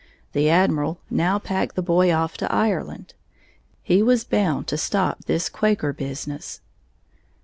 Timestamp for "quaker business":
5.47-6.59